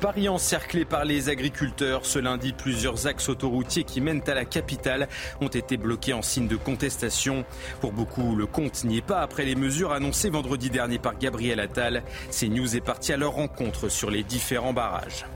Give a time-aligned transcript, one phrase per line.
[0.00, 2.06] Paris encerclé par les agriculteurs.
[2.06, 5.08] Ce lundi, plusieurs axes autoroutiers qui mènent à la capitale
[5.42, 7.44] ont été bloqués en signe de contestation.
[7.82, 11.60] Pour beaucoup, le compte n'y est pas après les mesures annoncées vendredi dernier par Gabriel
[11.60, 12.02] Attal.
[12.30, 15.26] CNews est parti à leur rencontre sur les différents barrages.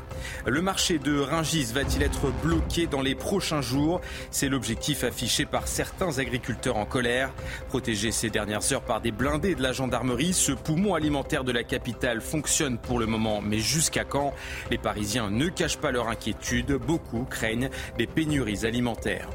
[0.47, 4.01] Le marché de Ringis va-t-il être bloqué dans les prochains jours?
[4.31, 7.31] C'est l'objectif affiché par certains agriculteurs en colère.
[7.69, 11.65] Protégé ces dernières heures par des blindés de la gendarmerie, ce poumon alimentaire de la
[11.65, 14.33] capitale fonctionne pour le moment, mais jusqu'à quand?
[14.71, 16.73] Les Parisiens ne cachent pas leur inquiétude.
[16.73, 19.29] Beaucoup craignent des pénuries alimentaires.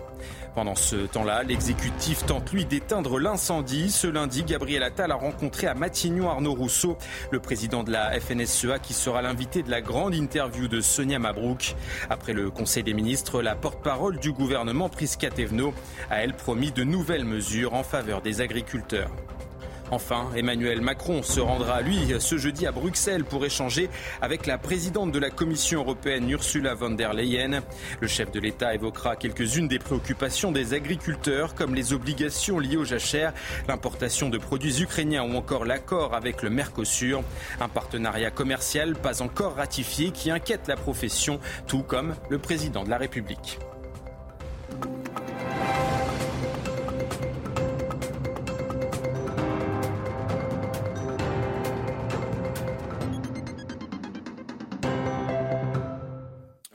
[0.56, 3.92] Pendant ce temps-là, l'exécutif tente lui d'éteindre l'incendie.
[3.92, 6.98] Ce lundi, Gabriel Attal a rencontré à Matignon Arnaud Rousseau,
[7.32, 11.76] le président de la FNSEA, qui sera l'invité de la grande interview de Sonia Mabrouk.
[12.10, 15.74] Après le Conseil des ministres, la porte-parole du gouvernement, Prisca Thévenot,
[16.10, 19.12] a elle promis de nouvelles mesures en faveur des agriculteurs.
[19.92, 23.90] Enfin, Emmanuel Macron se rendra, lui, ce jeudi à Bruxelles pour échanger
[24.22, 27.62] avec la présidente de la Commission européenne, Ursula von der Leyen.
[28.00, 32.86] Le chef de l'État évoquera quelques-unes des préoccupations des agriculteurs, comme les obligations liées aux
[32.86, 33.34] jachères,
[33.68, 37.24] l'importation de produits ukrainiens ou encore l'accord avec le Mercosur.
[37.60, 42.90] Un partenariat commercial pas encore ratifié qui inquiète la profession, tout comme le président de
[42.90, 43.60] la République.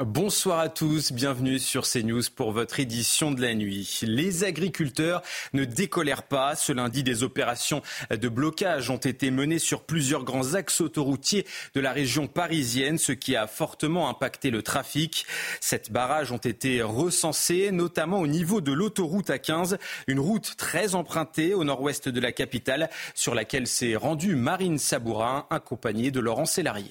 [0.00, 4.00] Bonsoir à tous, bienvenue sur CNews pour votre édition de la nuit.
[4.02, 6.56] Les agriculteurs ne décolèrent pas.
[6.56, 7.80] Ce lundi, des opérations
[8.10, 11.46] de blocage ont été menées sur plusieurs grands axes autoroutiers
[11.76, 15.26] de la région parisienne, ce qui a fortement impacté le trafic.
[15.60, 21.54] Sept barrages ont été recensés, notamment au niveau de l'autoroute A15, une route très empruntée
[21.54, 26.90] au nord-ouest de la capitale, sur laquelle s'est rendue Marine Sabourin, accompagnée de Laurent Sélarié.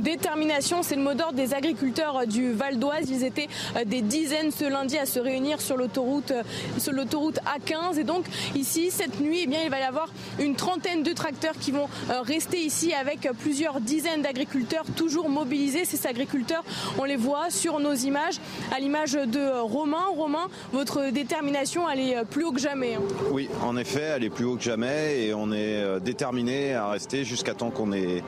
[0.00, 3.08] Détermination, c'est le mot d'ordre des agriculteurs du Val d'Oise.
[3.08, 6.42] Ils étaient euh, des dizaines ce lundi à se réunir sur l'autoroute, euh,
[6.78, 7.98] sur l'autoroute A15.
[7.98, 10.08] Et donc ici, cette nuit, eh il va y avoir
[10.40, 15.84] une trentaine de tracteurs qui vont euh, rester ici avec plusieurs dizaines d'agriculteurs toujours mobilisés.
[15.84, 16.64] Ces agriculteurs,
[16.98, 18.40] on les voit sur nos images,
[18.76, 20.04] à l'image de Romain.
[20.16, 22.94] Romain, votre détermination, elle est plus haut que jamais.
[22.94, 23.02] Hein.
[23.30, 27.24] Oui, en effet, elle est plus haut que jamais et on est déterminé à rester
[27.24, 28.22] jusqu'à temps qu'on ait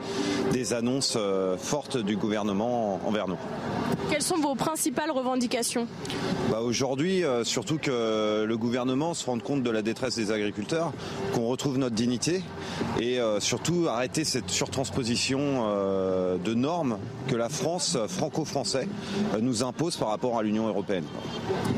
[0.51, 1.17] des annonces
[1.57, 3.37] forte du gouvernement envers nous.
[4.09, 5.87] Quelles sont vos principales revendications?
[6.49, 10.91] Bah Aujourd'hui, euh, surtout que le gouvernement se rende compte de la détresse des agriculteurs,
[11.33, 12.41] qu'on retrouve notre dignité
[12.99, 18.87] et euh, surtout arrêter cette surtransposition euh, de normes que la France, franco-français,
[19.39, 21.05] nous impose par rapport à l'Union européenne.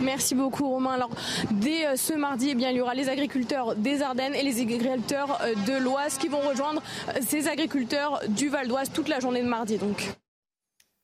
[0.02, 0.92] Merci beaucoup Romain.
[0.92, 1.09] Alors
[1.52, 5.40] dès ce mardi, eh bien, il y aura les agriculteurs des Ardennes et les agriculteurs
[5.68, 6.82] de l'Oise qui vont rejoindre
[7.28, 9.61] ces agriculteurs du Val d'Oise toute la journée de mardi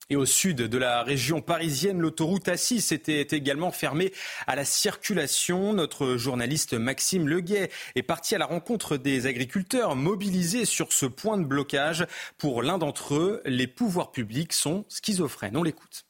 [0.10, 4.14] Et au sud de la région parisienne, l'autoroute A6 était également fermée
[4.48, 5.74] à la circulation.
[5.74, 11.38] Notre journaliste Maxime Leguet est parti à la rencontre des agriculteurs mobilisés sur ce point
[11.38, 12.08] de blocage.
[12.38, 15.58] Pour l'un d'entre eux, les pouvoirs publics sont schizophrènes.
[15.58, 16.07] On l'écoute.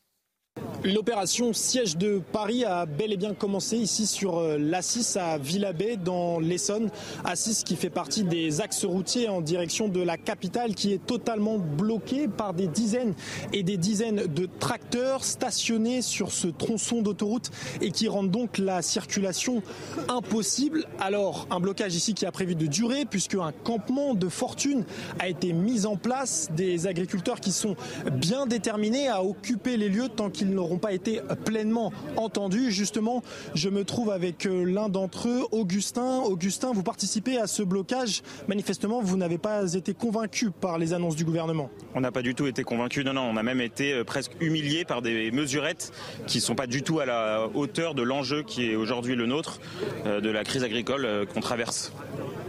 [0.84, 5.98] L'opération siège de Paris a bel et bien commencé ici sur euh, l'A6 à Villabé
[5.98, 6.90] dans l'Essonne.
[7.26, 11.58] A6 qui fait partie des axes routiers en direction de la capitale qui est totalement
[11.58, 13.16] bloquée par des dizaines
[13.54, 17.50] et des dizaines de tracteurs stationnés sur ce tronçon d'autoroute
[17.82, 19.64] et qui rendent donc la circulation
[20.10, 20.86] impossible.
[21.00, 24.86] Alors un blocage ici qui a prévu de durer puisque un campement de fortune
[25.20, 26.50] a été mis en place.
[26.56, 27.76] Des agriculteurs qui sont
[28.12, 32.72] bien déterminés à occuper les lieux tant qu'ils n'auront pas été pleinement entendus.
[32.72, 33.24] Justement,
[33.54, 36.20] je me trouve avec euh, l'un d'entre eux, Augustin.
[36.20, 38.24] Augustin, vous participez à ce blocage.
[38.48, 41.70] Manifestement, vous n'avez pas été convaincu par les annonces du gouvernement.
[41.96, 43.04] On n'a pas du tout été convaincu.
[43.04, 45.92] Non, non, on a même été euh, presque humilié par des mesurettes
[46.26, 49.26] qui ne sont pas du tout à la hauteur de l'enjeu qui est aujourd'hui le
[49.26, 49.60] nôtre,
[50.06, 51.92] euh, de la crise agricole qu'on traverse.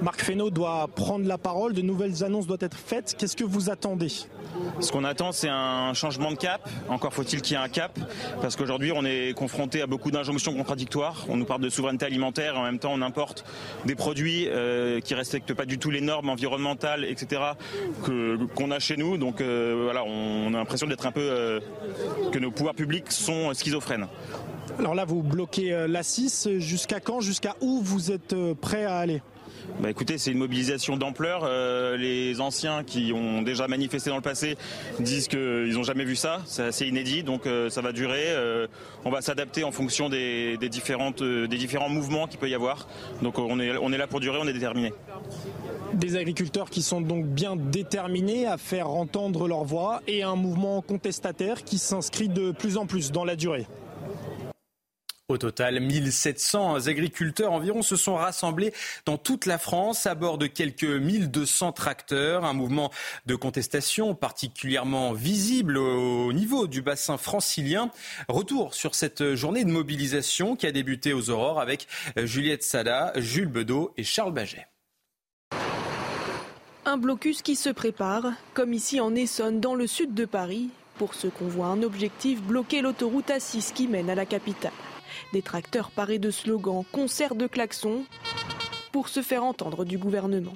[0.00, 3.16] Marc Fesneau doit prendre la parole, de nouvelles annonces doivent être faites.
[3.19, 4.12] Qu'est-ce que vous attendez?
[4.81, 6.69] Ce qu'on attend, c'est un changement de cap.
[6.88, 7.97] Encore faut-il qu'il y ait un cap,
[8.40, 11.26] parce qu'aujourd'hui, on est confronté à beaucoup d'injonctions contradictoires.
[11.28, 13.44] On nous parle de souveraineté alimentaire, et en même temps, on importe
[13.86, 17.42] des produits euh, qui respectent pas du tout les normes environnementales, etc.,
[18.02, 19.16] qu'on a chez nous.
[19.16, 21.60] Donc euh, voilà, on a l'impression d'être un peu euh,
[22.32, 24.06] que nos pouvoirs publics sont schizophrènes.
[24.78, 26.48] Alors là, vous bloquez euh, la 6.
[26.58, 29.22] Jusqu'à quand Jusqu'à où vous êtes prêt à aller?
[29.81, 31.43] Bah écoutez, c'est une mobilisation d'ampleur.
[31.44, 34.56] Euh, les anciens qui ont déjà manifesté dans le passé
[34.99, 36.41] disent qu'ils n'ont jamais vu ça.
[36.47, 38.35] C'est assez inédit, donc ça va durer.
[39.05, 42.88] on va s'adapter en fonction des, différents mouvements qu'il peut y avoir.
[43.23, 44.93] Donc on est, on est là pour durer, on est déterminé.
[45.94, 50.82] Des agriculteurs qui sont donc bien déterminés à faire entendre leur voix et un mouvement
[50.82, 53.67] contestataire qui s'inscrit de plus en plus dans la durée.
[55.30, 58.72] Au total, 1700 agriculteurs environ se sont rassemblés
[59.04, 62.46] dans toute la France à bord de quelques 1200 tracteurs.
[62.46, 62.90] Un mouvement
[63.26, 67.90] de contestation particulièrement visible au niveau du bassin francilien.
[68.28, 73.48] Retour sur cette journée de mobilisation qui a débuté aux aurores avec Juliette Sada, Jules
[73.48, 74.66] Bedeau et Charles Baget.
[76.86, 80.70] Un blocus qui se prépare, comme ici en Essonne, dans le sud de Paris.
[80.98, 84.72] Pour ce convoi, un objectif, bloquer l'autoroute A6 qui mène à la capitale.
[85.32, 88.04] Des tracteurs parés de slogans, concerts de klaxons
[88.90, 90.54] pour se faire entendre du gouvernement.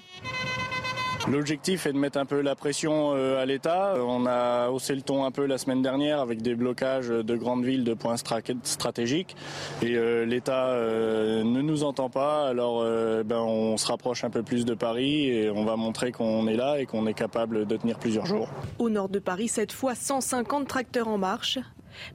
[1.29, 3.95] L'objectif est de mettre un peu la pression euh, à l'État.
[3.99, 7.65] On a haussé le ton un peu la semaine dernière avec des blocages de grandes
[7.65, 9.37] villes de points stratégiques.
[9.83, 12.49] Et euh, l'État euh, ne nous entend pas.
[12.49, 16.49] Alors ben, on se rapproche un peu plus de Paris et on va montrer qu'on
[16.49, 18.49] est là et qu'on est capable de tenir plusieurs jours.
[18.81, 21.59] Au nord de Paris, cette fois 150 tracteurs en marche.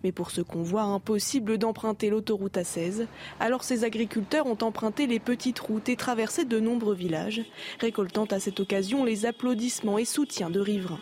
[0.03, 3.07] Mais pour ce convoi, impossible d'emprunter l'autoroute A16.
[3.39, 7.41] Alors ces agriculteurs ont emprunté les petites routes et traversé de nombreux villages,
[7.79, 10.99] récoltant à cette occasion les applaudissements et soutiens de riverains.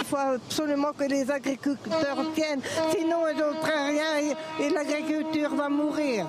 [0.00, 2.60] Il faut absolument que les agriculteurs viennent,
[2.90, 6.26] sinon ils n'ont rien et l'agriculture va mourir.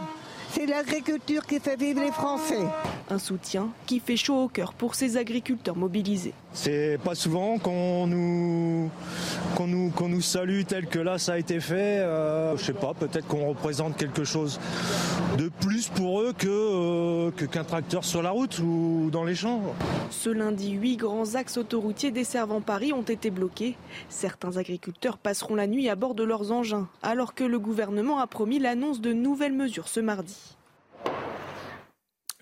[0.53, 2.61] C'est l'agriculture qui fait vivre les Français.
[3.09, 6.35] Un soutien qui fait chaud au cœur pour ces agriculteurs mobilisés.
[6.53, 8.91] C'est pas souvent qu'on nous,
[9.55, 11.99] qu'on nous, salue tel que là ça a été fait.
[11.99, 14.59] Euh, je sais pas, peut-être qu'on représente quelque chose
[15.37, 19.61] de plus pour eux que, euh, qu'un tracteur sur la route ou dans les champs.
[20.09, 23.75] Ce lundi, huit grands axes autoroutiers desservant Paris ont été bloqués.
[24.09, 28.27] Certains agriculteurs passeront la nuit à bord de leurs engins, alors que le gouvernement a
[28.27, 30.55] promis l'annonce de nouvelles mesures ce mardi.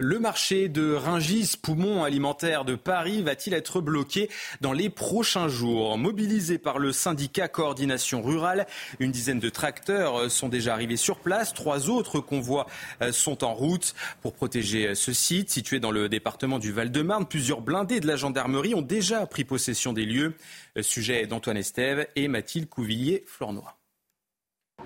[0.03, 5.95] Le marché de Ringis, poumon alimentaire de Paris, va-t-il être bloqué dans les prochains jours?
[5.95, 8.65] Mobilisé par le syndicat Coordination Rurale,
[8.99, 11.53] une dizaine de tracteurs sont déjà arrivés sur place.
[11.53, 12.65] Trois autres convois
[13.03, 13.93] euh, sont en route
[14.23, 17.27] pour protéger euh, ce site situé dans le département du Val-de-Marne.
[17.27, 20.33] Plusieurs blindés de la gendarmerie ont déjà pris possession des lieux.
[20.79, 23.77] Euh, sujet d'Antoine Estève et Mathilde Couvillier-Flornois.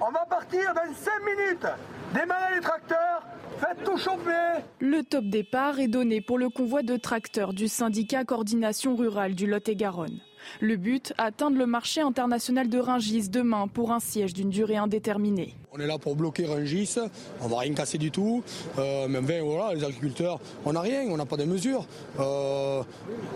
[0.02, 1.68] On va partir dans 5 minutes.
[2.14, 3.24] Démarrez les tracteurs,
[3.60, 4.62] faites tout chauffer.
[4.80, 9.48] Le top départ est donné pour le convoi de tracteurs du syndicat Coordination Rurale du
[9.48, 10.20] Lot-et-Garonne.
[10.60, 15.56] Le but, atteindre le marché international de Ringis demain pour un siège d'une durée indéterminée.
[15.78, 16.96] On est là pour bloquer Ringis,
[17.42, 18.42] on va rien casser du tout.
[18.80, 21.86] Euh, même voilà, les agriculteurs, on n'a rien, on n'a pas de mesures.
[22.18, 22.82] Euh,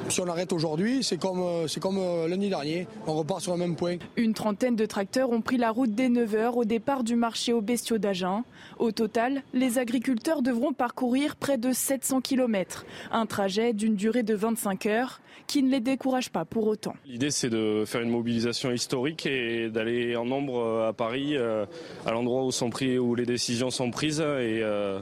[0.08, 2.00] si on arrête aujourd'hui, c'est comme, euh, c'est comme
[2.30, 3.98] lundi dernier, on repart sur le même point.
[4.16, 7.62] Une trentaine de tracteurs ont pris la route dès 9h au départ du marché aux
[7.62, 8.46] bestiaux d'Agen.
[8.78, 14.34] Au total, les agriculteurs devront parcourir près de 700 km, un trajet d'une durée de
[14.34, 16.94] 25 heures qui ne les décourage pas pour autant.
[17.06, 22.29] L'idée c'est de faire une mobilisation historique et d'aller en nombre à Paris, à l'endroit
[22.30, 25.00] où, les décisions sont prises et, euh,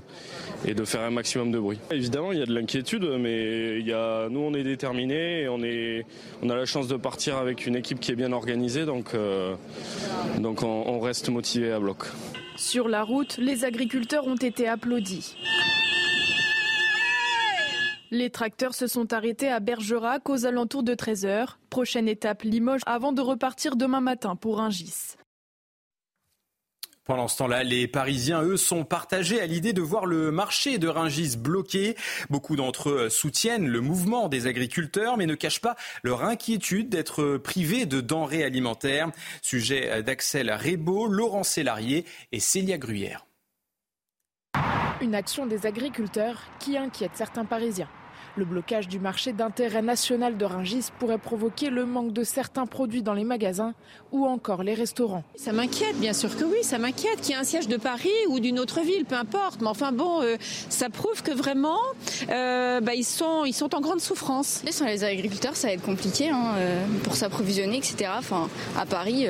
[0.66, 1.80] et, de faire un maximum de bruit.
[1.92, 6.50] Évidemment, il y a de l'inquiétude, mais y a, nous, on est déterminés et on,
[6.50, 9.56] a la chance de partir avec une équipe qui est bien organisée, donc, euh,
[10.44, 12.06] on, reste motivé à bloc.
[12.56, 15.36] Sur la route, les agriculteurs ont été applaudis.
[18.10, 21.56] Les tracteurs se sont arrêtés à Bergerac aux alentours de 13h.
[21.70, 25.18] Prochaine étape Limoges avant de repartir demain matin pour un gis.
[27.08, 30.90] Pendant ce temps-là, les Parisiens, eux, sont partagés à l'idée de voir le marché de
[30.90, 31.96] Ringis bloqué.
[32.30, 37.38] Beaucoup d'entre eux soutiennent le mouvement des agriculteurs, mais ne cachent pas leur inquiétude d'être
[37.38, 39.10] privés de denrées alimentaires.
[39.42, 43.26] Sujet d'Axel Rebaud, Laurent Sélarié et Célia Gruyère.
[45.00, 47.90] Une action des agriculteurs qui inquiète certains Parisiens.
[48.38, 53.02] Le blocage du marché d'intérêt national de Rungis pourrait provoquer le manque de certains produits
[53.02, 53.74] dans les magasins
[54.12, 55.24] ou encore les restaurants.
[55.36, 58.12] Ça m'inquiète, bien sûr que oui, ça m'inquiète qu'il y ait un siège de Paris
[58.30, 59.62] ou d'une autre ville, peu importe.
[59.62, 60.36] Mais enfin bon, euh,
[60.70, 61.80] ça prouve que vraiment,
[62.30, 64.62] euh, bah, ils, sont, ils sont en grande souffrance.
[64.70, 68.12] Sur les agriculteurs, ça va être compliqué hein, euh, pour s'approvisionner, etc.
[68.20, 69.26] Enfin, à Paris,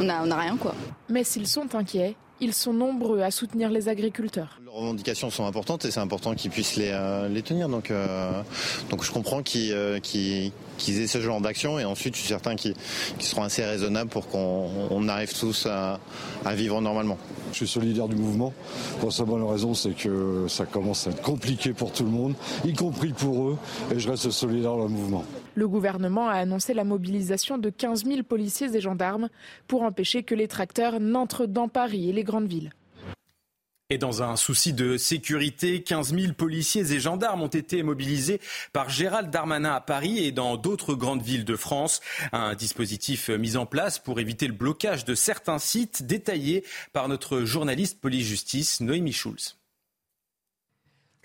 [0.00, 0.74] on n'a on a rien quoi.
[1.10, 4.60] Mais s'ils sont inquiets, ils sont nombreux à soutenir les agriculteurs.
[4.64, 7.68] Les revendications sont importantes et c'est important qu'ils puissent les, euh, les tenir.
[7.68, 8.42] Donc, euh,
[8.90, 10.52] donc je comprends qu'ils euh, qu'ils
[11.00, 12.74] aient ce genre d'action et ensuite je suis certain qu'ils
[13.18, 15.98] seront assez raisonnables pour qu'on arrive tous à,
[16.44, 17.18] à, vivre normalement.
[17.52, 18.52] Je suis solidaire du mouvement.
[19.00, 22.34] Pour sa bonne raison, c'est que ça commence à être compliqué pour tout le monde,
[22.64, 23.58] y compris pour eux,
[23.94, 25.24] et je reste solidaire dans le mouvement.
[25.58, 29.28] Le gouvernement a annoncé la mobilisation de 15 000 policiers et gendarmes
[29.66, 32.70] pour empêcher que les tracteurs n'entrent dans Paris et les grandes villes.
[33.90, 38.40] Et dans un souci de sécurité, 15 000 policiers et gendarmes ont été mobilisés
[38.72, 42.02] par Gérald Darmanin à Paris et dans d'autres grandes villes de France.
[42.30, 46.62] Un dispositif mis en place pour éviter le blocage de certains sites détaillé
[46.92, 49.57] par notre journaliste police-justice Noémie Schulz.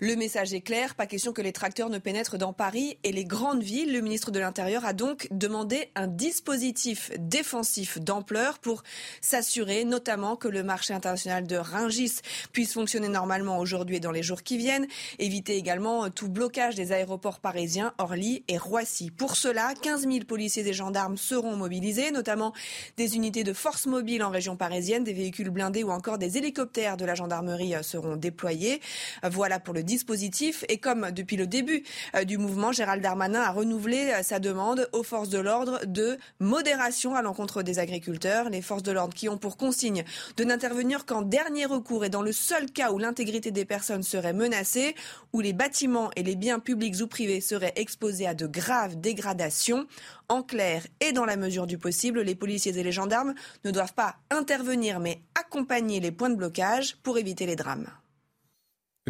[0.00, 3.24] Le message est clair, pas question que les tracteurs ne pénètrent dans Paris et les
[3.24, 3.92] grandes villes.
[3.92, 8.82] Le ministre de l'Intérieur a donc demandé un dispositif défensif d'ampleur pour
[9.20, 12.14] s'assurer notamment que le marché international de Ringis
[12.52, 14.88] puisse fonctionner normalement aujourd'hui et dans les jours qui viennent.
[15.20, 19.12] Éviter également tout blocage des aéroports parisiens, Orly et Roissy.
[19.12, 22.52] Pour cela, 15 000 policiers et gendarmes seront mobilisés, notamment
[22.96, 26.96] des unités de force mobile en région parisienne, des véhicules blindés ou encore des hélicoptères
[26.96, 28.80] de la gendarmerie seront déployés.
[29.22, 30.64] Voilà pour le dispositif.
[30.68, 34.88] Et comme depuis le début euh, du mouvement, Gérald Darmanin a renouvelé euh, sa demande
[34.92, 38.50] aux forces de l'ordre de modération à l'encontre des agriculteurs.
[38.50, 40.04] Les forces de l'ordre qui ont pour consigne
[40.36, 44.32] de n'intervenir qu'en dernier recours et dans le seul cas où l'intégrité des personnes serait
[44.32, 44.94] menacée,
[45.32, 49.86] où les bâtiments et les biens publics ou privés seraient exposés à de graves dégradations.
[50.28, 53.92] En clair et dans la mesure du possible, les policiers et les gendarmes ne doivent
[53.92, 57.88] pas intervenir mais accompagner les points de blocage pour éviter les drames.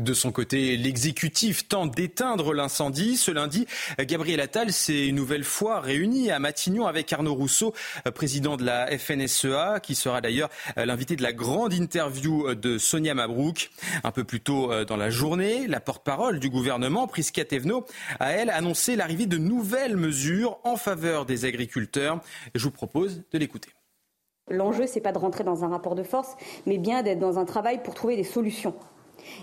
[0.00, 3.16] De son côté, l'exécutif tente d'éteindre l'incendie.
[3.16, 3.64] Ce lundi,
[4.00, 7.72] Gabriel Attal s'est une nouvelle fois réuni à Matignon avec Arnaud Rousseau,
[8.12, 13.70] président de la FNSEA, qui sera d'ailleurs l'invité de la grande interview de Sonia Mabrouk.
[14.02, 17.86] Un peu plus tôt dans la journée, la porte-parole du gouvernement, Prisca Thévenot,
[18.18, 22.20] a elle annoncé l'arrivée de nouvelles mesures en faveur des agriculteurs.
[22.56, 23.70] Je vous propose de l'écouter.
[24.50, 26.34] L'enjeu, c'est pas de rentrer dans un rapport de force,
[26.66, 28.74] mais bien d'être dans un travail pour trouver des solutions.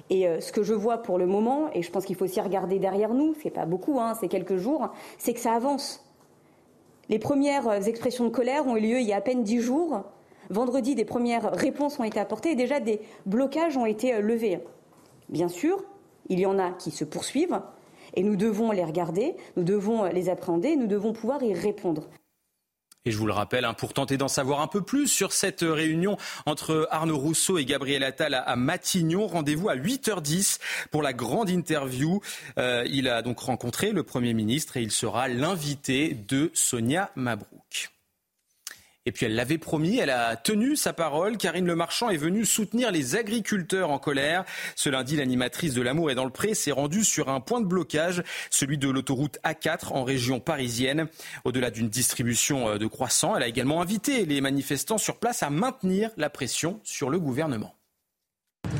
[0.09, 2.41] Et euh, ce que je vois pour le moment, et je pense qu'il faut aussi
[2.41, 6.05] regarder derrière nous, c'est pas beaucoup, hein, c'est quelques jours, c'est que ça avance.
[7.09, 9.59] Les premières euh, expressions de colère ont eu lieu il y a à peine dix
[9.59, 10.03] jours.
[10.49, 14.59] Vendredi, des premières réponses ont été apportées et déjà des blocages ont été euh, levés.
[15.29, 15.83] Bien sûr,
[16.29, 17.61] il y en a qui se poursuivent
[18.13, 22.07] et nous devons les regarder, nous devons les appréhender, nous devons pouvoir y répondre.
[23.05, 25.61] Et je vous le rappelle, hein, pour tenter d'en savoir un peu plus sur cette
[25.61, 30.59] réunion entre Arnaud Rousseau et Gabriel Attal à, Matignon, rendez-vous à 8h10
[30.91, 32.21] pour la grande interview.
[32.59, 37.91] Euh, il a donc rencontré le Premier ministre et il sera l'invité de Sonia Mabrouk.
[39.07, 41.37] Et puis elle l'avait promis, elle a tenu sa parole.
[41.37, 44.45] Karine Le Marchand est venue soutenir les agriculteurs en colère.
[44.75, 47.65] Ce lundi, l'animatrice de L'amour est dans le pré s'est rendue sur un point de
[47.65, 51.07] blocage, celui de l'autoroute A4 en région parisienne.
[51.45, 55.49] Au-delà d'une distribution euh, de croissants, elle a également invité les manifestants sur place à
[55.49, 57.75] maintenir la pression sur le gouvernement.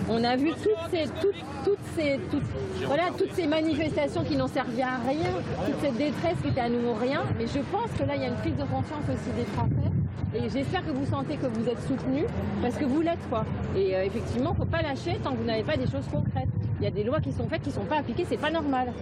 [0.07, 1.05] On a vu toutes ces,
[1.63, 2.19] toutes, ces,
[2.85, 5.31] voilà, toutes ces manifestations qui n'ont servi à rien,
[5.65, 7.23] toute cette détresse qui était à nouveau rien.
[7.37, 10.00] Mais je pense que là, il y a une prise de conscience aussi des Français.
[10.33, 12.25] Et j'espère que vous sentez que vous êtes soutenus,
[12.61, 13.45] parce que vous l'êtes, quoi.
[13.75, 16.07] Et euh, effectivement, il ne faut pas lâcher tant que vous n'avez pas des choses
[16.11, 16.49] concrètes.
[16.79, 18.51] Il y a des lois qui sont faites qui ne sont pas appliquées, c'est pas
[18.51, 18.93] normal.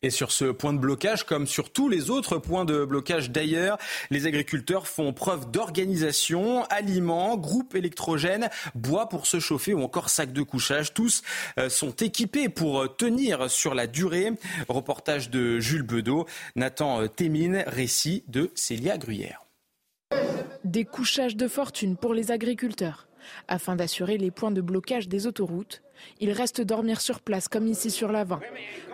[0.00, 3.78] Et sur ce point de blocage, comme sur tous les autres points de blocage d'ailleurs,
[4.10, 10.32] les agriculteurs font preuve d'organisation, aliments, groupes électrogènes, bois pour se chauffer ou encore sacs
[10.32, 10.94] de couchage.
[10.94, 11.22] Tous
[11.58, 14.30] euh, sont équipés pour tenir sur la durée.
[14.68, 19.47] Reportage de Jules Bedeau, Nathan Témine, récit de Célia Gruyère.
[20.68, 23.08] Des couchages de fortune pour les agriculteurs.
[23.48, 25.80] Afin d'assurer les points de blocage des autoroutes,
[26.20, 28.40] ils restent dormir sur place comme ici sur l'avant.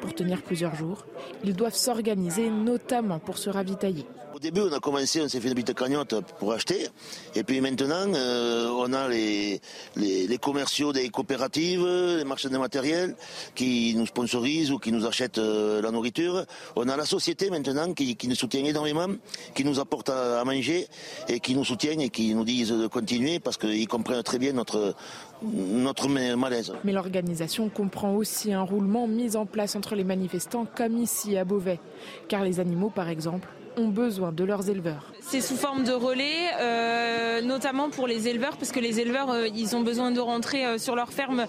[0.01, 1.05] Pour tenir plusieurs jours,
[1.43, 4.07] ils doivent s'organiser notamment pour se ravitailler.
[4.35, 6.89] Au début, on a commencé, on s'est fait une petite cagnotte pour acheter.
[7.37, 9.61] Et puis maintenant, euh, on a les,
[9.95, 13.15] les, commerciaux des coopératives, les marchands de matériel
[13.55, 16.47] qui nous sponsorisent ou qui nous achètent euh, la nourriture.
[16.75, 19.07] On a la société maintenant qui, nous soutient énormément,
[19.55, 20.89] qui nous apporte à, manger
[21.29, 24.53] et qui nous soutiennent et qui nous disent de continuer parce qu'ils comprennent très bien
[24.53, 24.97] notre,
[25.43, 26.73] notre malaise.
[26.83, 31.45] Mais l'organisation comprend aussi un roulement mis en place entre les manifestants comme ici à
[31.45, 31.79] Beauvais,
[32.27, 35.13] car les animaux par exemple ont besoin de leurs éleveurs.
[35.21, 39.49] C'est sous forme de relais, euh, notamment pour les éleveurs, parce que les éleveurs, euh,
[39.49, 41.47] ils ont besoin de rentrer euh, sur leur ferme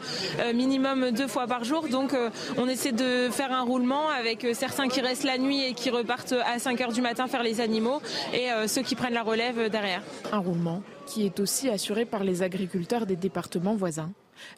[0.53, 1.87] minimum deux fois par jour.
[1.87, 2.15] Donc
[2.57, 6.35] on essaie de faire un roulement avec certains qui restent la nuit et qui repartent
[6.45, 8.01] à 5 heures du matin faire les animaux,
[8.33, 10.01] et ceux qui prennent la relève derrière.
[10.31, 14.11] Un roulement qui est aussi assuré par les agriculteurs des départements voisins.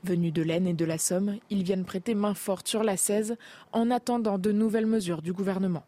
[0.03, 3.37] Venus de l'Aisne et de la Somme, ils viennent prêter main forte sur la 16
[3.71, 5.83] en attendant de nouvelles mesures du gouvernement.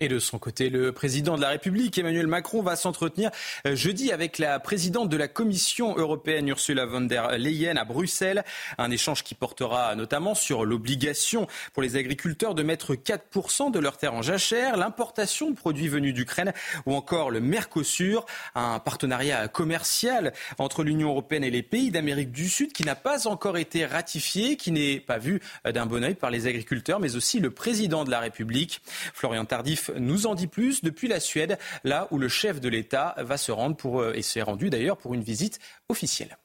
[0.00, 3.32] Et de son côté, le président de la République, Emmanuel Macron, va s'entretenir
[3.66, 8.44] euh, jeudi avec la présidente de la Commission européenne, Ursula von der Leyen, à Bruxelles.
[8.78, 13.96] Un échange qui portera notamment sur l'obligation pour les agriculteurs de mettre 4% de leurs
[13.96, 16.52] terres en jachère, l'importation de produits venus d'Ukraine
[16.86, 18.24] ou encore le Mercosur,
[18.54, 23.26] un partenariat commercial entre l'Union européenne et les pays d'Amérique du Sud qui n'a pas
[23.26, 27.40] encore été ratifié, qui n'est pas vu d'un bon oeil par les agriculteurs, mais aussi
[27.40, 28.80] le président de la République.
[29.12, 33.14] Florian Tardif nous en dit plus depuis la Suède, là où le chef de l'État
[33.18, 36.38] va se rendre pour, euh, et s'est rendu d'ailleurs pour une visite officielle.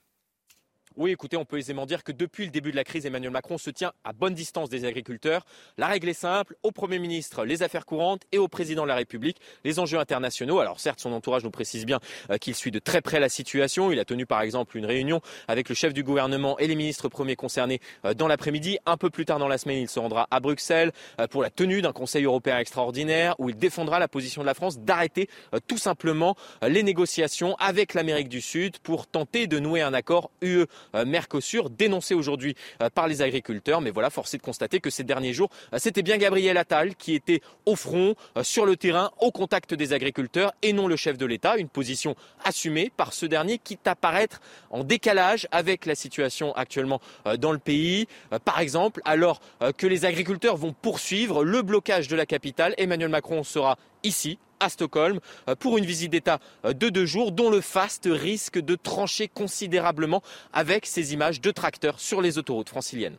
[0.96, 3.58] Oui, écoutez, on peut aisément dire que depuis le début de la crise, Emmanuel Macron
[3.58, 5.44] se tient à bonne distance des agriculteurs.
[5.80, 8.96] La règle est simple, au Premier ministre, les affaires courantes et au Président de la
[8.96, 10.60] République, les enjeux internationaux.
[10.60, 13.92] Alors certes, son entourage nous précise bien euh, qu'il suit de très près la situation.
[13.92, 17.10] Il a tenu par exemple une réunion avec le chef du gouvernement et les ministres
[17.10, 18.78] premiers concernés euh, dans l'après-midi.
[18.86, 21.50] Un peu plus tard dans la semaine, il se rendra à Bruxelles euh, pour la
[21.50, 25.28] tenue d'un Conseil européen extraordinaire où il défendra la position de la France d'arrêter
[25.68, 30.66] tout simplement les négociations avec l'Amérique du Sud pour tenter de nouer un accord UE
[31.06, 33.82] Mercosur, dénoncé aujourd'hui euh, par les agriculteurs.
[33.82, 36.96] Mais voilà, force est de constater que ces derniers jours, euh, c'était bien Gabriel Attal
[36.96, 41.18] qui était au front, sur le terrain, au contact des agriculteurs et non le chef
[41.18, 41.58] de l'État.
[41.58, 47.02] Une position assumée par ce dernier qui apparaître en décalage avec la situation actuellement
[47.40, 48.08] dans le pays.
[48.46, 49.42] Par exemple, alors
[49.78, 54.70] que les agriculteurs vont poursuivre le blocage de la capitale, Emmanuel Macron sera ici à
[54.70, 58.76] Stockholm euh, pour une visite d'État euh, de deux jours dont le faste risque de
[58.76, 60.22] trancher considérablement
[60.54, 63.18] avec ces images de tracteurs sur les autoroutes franciliennes.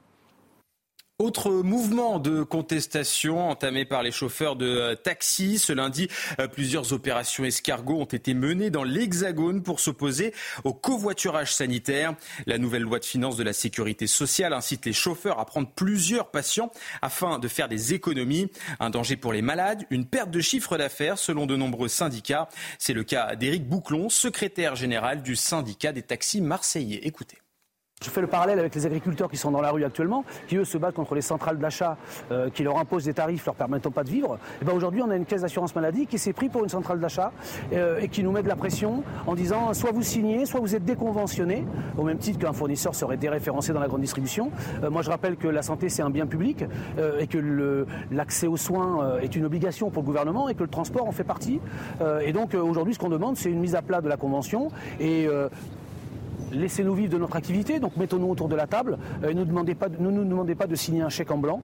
[1.21, 5.61] Autre mouvement de contestation entamé par les chauffeurs de euh, taxi.
[5.61, 6.09] Ce lundi,
[6.41, 12.17] euh, plusieurs opérations escargots ont été menées dans l'Hexagone pour s'opposer au covoiturage sanitaire.
[12.47, 16.33] La nouvelle loi de finances de la sécurité sociale incite les chauffeurs à prendre plusieurs
[16.33, 18.51] patients afin de faire des économies.
[18.81, 22.49] Un danger pour les malades, une perte de chiffre d'affaires selon de nombreux syndicats.
[22.81, 27.07] C'est le cas d'Éric Bouclon, secrétaire général du syndicat des taxis marseillais.
[27.07, 27.44] Écoutez.
[28.05, 30.67] Je fais le parallèle avec les agriculteurs qui sont dans la rue actuellement, qui eux
[30.67, 31.97] se battent contre les centrales d'achat
[32.31, 34.35] euh, qui leur imposent des tarifs leur permettant pas de vivre.
[34.35, 36.69] Et eh ben aujourd'hui, on a une caisse d'assurance maladie qui s'est pris pour une
[36.69, 37.33] centrale d'achat
[37.73, 40.75] euh, et qui nous met de la pression en disant soit vous signez, soit vous
[40.75, 41.65] êtes déconventionné,
[41.97, 44.51] au même titre qu'un fournisseur serait déréférencé dans la grande distribution.
[44.83, 46.65] Euh, moi, je rappelle que la santé c'est un bien public
[47.19, 51.09] et que l'accès aux soins est une obligation pour le gouvernement et que le transport
[51.09, 51.61] en fait partie.
[52.23, 54.69] et donc aujourd'hui, ce qu'on demande, c'est une mise à plat de la convention
[55.01, 55.29] et
[56.55, 60.25] laissez-nous vivre de notre activité, donc mettons-nous autour de la table et euh, ne, nous
[60.25, 61.61] demandez pas de signer un chèque en blanc.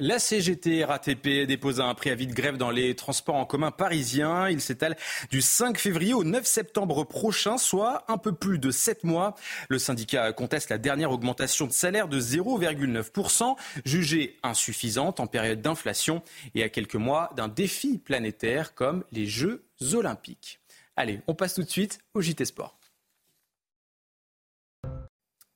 [0.00, 4.48] La CGT RATP dépose un préavis de grève dans les transports en commun parisiens.
[4.48, 4.96] Il s'étale
[5.30, 9.36] du 5 février au 9 septembre prochain, soit un peu plus de 7 mois.
[9.68, 16.22] Le syndicat conteste la dernière augmentation de salaire de 0,9%, jugée insuffisante en période d'inflation
[16.56, 19.62] et à quelques mois d'un défi planétaire comme les Jeux
[19.92, 20.58] olympiques.
[20.96, 22.76] Allez, on passe tout de suite au JT Sport.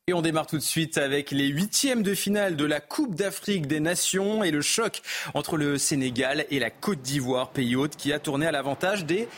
[0.08, 3.66] Et on démarre tout de suite avec les huitièmes de finale de la Coupe d'Afrique
[3.66, 5.02] des Nations et le choc
[5.34, 9.28] entre le Sénégal et la Côte d'Ivoire, pays hôte qui a tourné à l'avantage des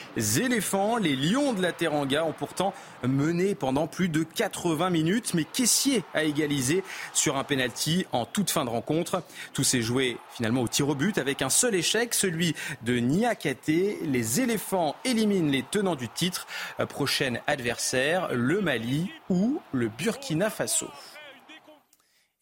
[0.41, 0.97] éléphants.
[0.97, 6.05] Les Lions de la Teranga ont pourtant mené pendant plus de 80 minutes, mais Caissier
[6.15, 9.25] a égalisé sur un penalty en toute fin de rencontre.
[9.53, 13.67] Tout s'est joué finalement au tir au but avec un seul échec, celui de Niakate.
[14.05, 16.47] Les éléphants éliminent les tenants du titre.
[16.89, 20.60] Prochain adversaire, le Mali ou le Burkina Faso.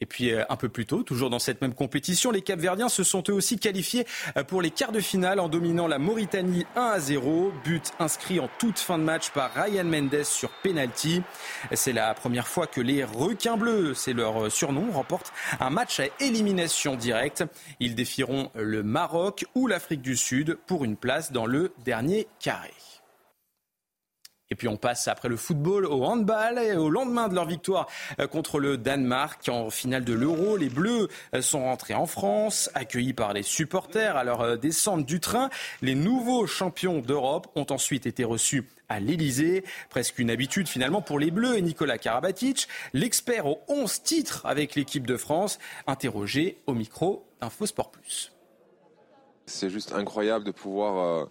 [0.00, 3.02] Et puis euh, un peu plus tôt, toujours dans cette même compétition, les Capverdiens se
[3.02, 6.83] sont eux aussi qualifiés euh, pour les quarts de finale en dominant la Mauritanie 1
[6.83, 7.52] à 0.
[7.64, 11.22] But inscrit en toute fin de match par Ryan Mendes sur penalty.
[11.72, 15.98] C'est la première fois que les requins bleus, c'est leur euh, surnom, remportent un match
[15.98, 17.44] à élimination directe.
[17.81, 22.72] Ils défieront le Maroc ou l'Afrique du Sud pour une place dans le dernier carré.
[24.50, 27.87] Et puis on passe après le football au handball et au lendemain de leur victoire
[28.18, 30.56] euh, contre le Danemark en finale de l'Euro.
[30.56, 35.04] Les Bleus euh, sont rentrés en France, accueillis par les supporters à leur euh, descente
[35.04, 35.50] du train.
[35.82, 39.64] Les nouveaux champions d'Europe ont ensuite été reçus à l'Elysée.
[39.90, 44.76] Presque une habitude finalement pour les Bleus et Nicolas Karabatic, l'expert aux 11 titres avec
[44.76, 48.32] l'équipe de France, interrogé au micro d'Info Sport Plus.
[49.44, 51.28] C'est juste incroyable de pouvoir...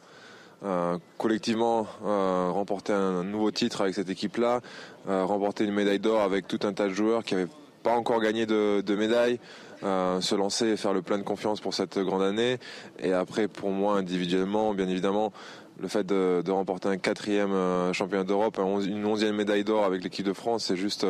[1.18, 4.62] collectivement euh, remporter un nouveau titre avec cette équipe-là,
[5.08, 7.50] euh, remporter une médaille d'or avec tout un tas de joueurs qui n'avaient
[7.84, 9.40] pas encore gagné de, de médaille,
[9.82, 12.58] se lancer et faire le plein de confiance pour cette grande année.
[13.00, 15.32] Et après, pour moi individuellement, bien évidemment,
[15.80, 17.54] le fait de, de remporter un quatrième
[17.94, 21.06] championnat d'Europe, une onzième médaille d'or avec l'équipe de France, c'est juste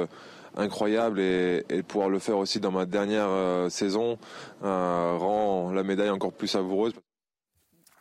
[0.55, 3.29] incroyable et, et, pouvoir le faire aussi dans ma dernière
[3.69, 4.17] saison
[4.61, 6.93] rend la médaille encore plus savoureuse.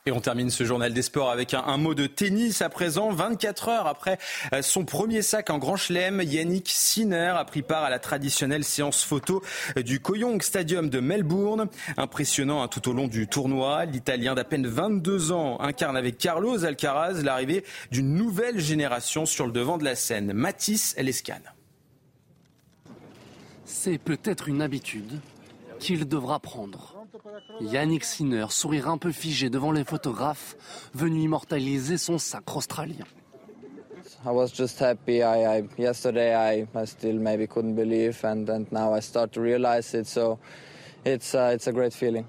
[0.09, 3.11] Et on termine ce journal des sports avec un, mot de tennis à présent.
[3.11, 4.19] 24 heures après
[4.53, 8.63] euh, son premier sac en Grand Chelem, Yannick Sinner a pris part à la traditionnelle
[8.63, 9.43] séance photo
[9.75, 11.67] du Koyong Stadium de Melbourne.
[11.97, 16.65] Impressionnant hein, tout au long du tournoi, l'Italien d'à peine 22 ans incarne avec Carlos
[16.65, 20.33] Alcaraz l'arrivée d'une nouvelle génération sur le devant de la scène.
[20.33, 21.43] Matisse Lescan.
[23.65, 25.19] C'est peut-être une habitude
[25.79, 26.95] qu'il devra prendre.
[27.61, 30.57] Yannick Sinner, sourire un peu figé devant les photographes,
[30.95, 33.05] venu immortaliser son sacre australien.
[34.25, 35.23] I was just happy.
[35.23, 39.41] I, I yesterday I, I still maybe couldn't believe, and, and now I start to
[39.41, 40.07] realize it.
[40.07, 40.39] So
[41.05, 42.25] it's uh, it's a great feeling.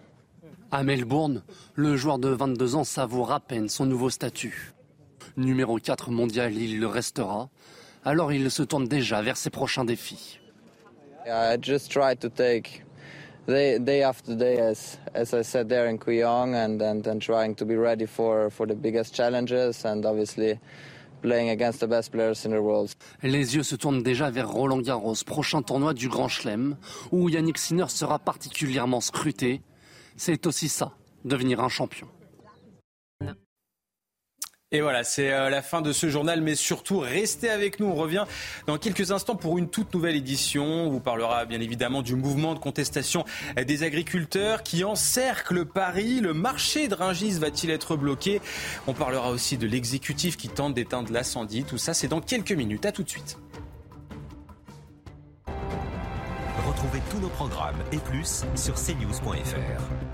[0.71, 1.43] À Melbourne,
[1.75, 4.73] le joueur de 22 ans savoure à peine son nouveau statut.
[5.37, 7.49] Numéro 4 mondial, il le restera.
[8.03, 10.39] Alors il se tourne déjà vers ses prochains défis.
[11.25, 12.83] I just try to take
[13.47, 17.55] day, day after day, as, as I said there in Kuyong, and, and, and trying
[17.55, 20.59] to be ready for, for the biggest challenges and obviously
[21.21, 22.93] playing against the best players in the world.
[23.23, 26.75] Les yeux se tournent déjà vers Roland Garros, prochain tournoi du Grand Chelem,
[27.11, 29.61] où Yannick Sinner sera particulièrement scruté.
[30.15, 30.91] C'est aussi ça,
[31.25, 32.07] devenir un champion.
[34.73, 37.85] Et voilà, c'est euh, la fin de ce journal, mais surtout restez avec nous.
[37.85, 38.25] On revient
[38.65, 40.65] dans quelques instants pour une toute nouvelle édition.
[40.65, 43.23] On vous parlera bien évidemment du mouvement de contestation
[43.55, 46.19] des agriculteurs qui encerclent Paris.
[46.19, 48.41] Le marché de Ringis va-t-il être bloqué?
[48.87, 51.63] On parlera aussi de l'exécutif qui tente d'éteindre l'incendie.
[51.63, 52.85] Tout ça, c'est dans quelques minutes.
[52.85, 53.37] À tout de suite.
[56.67, 60.06] Retrouvez tous nos programmes et plus sur cnews.fr.